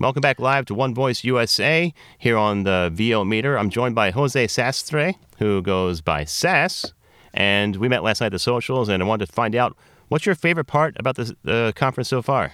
[0.00, 3.58] Welcome back live to One Voice USA here on the VO meter.
[3.58, 6.92] I'm joined by Jose Sastre, who goes by Sass,
[7.34, 9.76] and we met last night at the socials, and I wanted to find out
[10.06, 12.52] what's your favorite part about the uh, conference so far.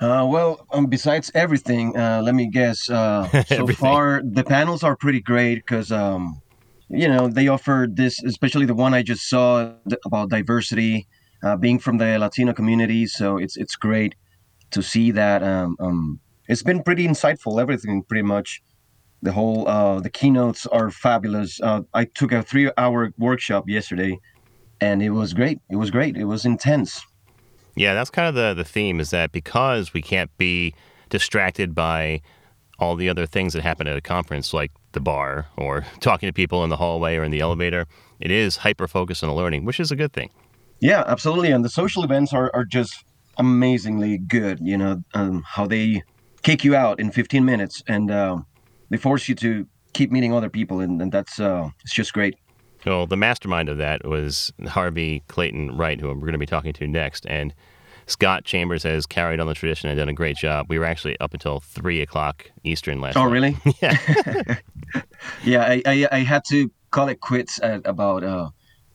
[0.00, 2.90] Uh, well, um, besides everything, uh, let me guess.
[2.90, 6.42] Uh, so far, the panels are pretty great because, um,
[6.88, 9.72] you know, they offer this, especially the one I just saw
[10.04, 11.06] about diversity,
[11.44, 13.06] uh, being from the Latino community.
[13.06, 14.16] So it's it's great
[14.72, 15.44] to see that.
[15.44, 16.20] Um, um,
[16.52, 17.60] it's been pretty insightful.
[17.60, 18.62] Everything, pretty much.
[19.22, 21.60] The whole uh, the keynotes are fabulous.
[21.60, 24.18] Uh, I took a three-hour workshop yesterday,
[24.80, 25.60] and it was great.
[25.70, 26.16] It was great.
[26.16, 27.04] It was intense.
[27.74, 30.74] Yeah, that's kind of the, the theme is that because we can't be
[31.08, 32.20] distracted by
[32.78, 36.32] all the other things that happen at a conference, like the bar or talking to
[36.32, 37.86] people in the hallway or in the elevator,
[38.20, 40.30] it is hyper focused on the learning, which is a good thing.
[40.80, 41.52] Yeah, absolutely.
[41.52, 43.04] And the social events are, are just
[43.38, 44.58] amazingly good.
[44.60, 46.02] You know, um, how they
[46.42, 48.46] kick you out in 15 minutes and um
[48.90, 50.80] they force you to keep meeting other people.
[50.80, 52.34] And, and that's, uh, it's just great.
[52.84, 56.72] Well, the mastermind of that was Harvey Clayton Wright, who we're going to be talking
[56.74, 57.24] to next.
[57.26, 57.54] And
[58.06, 60.66] Scott Chambers has carried on the tradition and done a great job.
[60.68, 63.32] We were actually up until three o'clock Eastern last Oh, night.
[63.32, 63.56] really?
[63.80, 64.56] Yeah.
[65.44, 68.50] Yeah, I, I, I had to call it quits at about uh,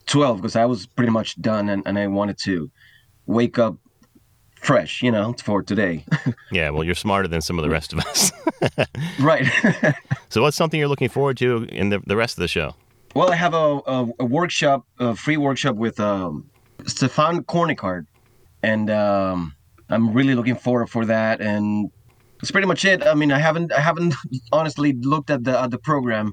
[0.06, 2.70] 12 because I was pretty much done and, and I wanted to
[3.26, 3.76] wake up
[4.68, 6.04] fresh, you know, for today.
[6.50, 6.70] Yeah.
[6.70, 8.32] Well, you're smarter than some of the rest of us.
[9.20, 9.46] right.
[10.28, 12.74] so, what's something you're looking forward to in the, the rest of the show?
[13.14, 16.50] Well, I have a, a, a workshop, a free workshop with um,
[16.86, 18.06] Stefan Cornicard,
[18.62, 19.54] and um,
[19.90, 21.40] I'm really looking forward for that.
[21.40, 21.90] And
[22.38, 23.06] that's pretty much it.
[23.06, 24.14] I mean, I haven't, I haven't
[24.52, 26.32] honestly looked at the at the program.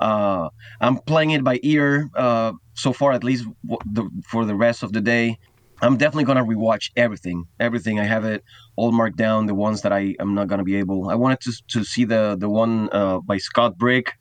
[0.00, 0.48] Uh,
[0.80, 4.82] I'm playing it by ear uh, so far, at least w- the, for the rest
[4.82, 5.38] of the day.
[5.82, 7.98] I'm definitely gonna rewatch everything, everything.
[7.98, 8.44] I have it
[8.76, 9.46] all marked down.
[9.46, 11.08] The ones that I am not gonna be able.
[11.08, 14.14] I wanted to to see the the one uh, by Scott Brick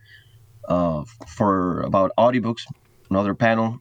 [0.69, 2.61] uh, for about audiobooks,
[3.09, 3.79] another panel.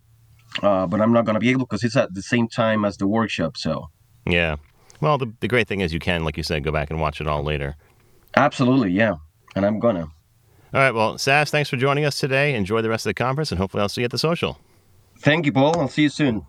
[0.63, 2.97] Uh, but I'm not going to be able because it's at the same time as
[2.97, 3.57] the workshop.
[3.57, 3.91] So,
[4.27, 4.57] Yeah.
[5.01, 7.21] Well, the, the great thing is you can, like you said, go back and watch
[7.21, 7.77] it all later.
[8.35, 9.17] absolutely, yeah.
[9.55, 10.03] And I'm going to.
[10.03, 10.11] All
[10.73, 10.91] right.
[10.91, 12.55] Well, Sass, thanks for joining us today.
[12.55, 14.59] Enjoy the rest of the conference, and hopefully I'll see you at the social.
[15.21, 15.79] Thank you, Paul.
[15.79, 16.45] I'll see you soon.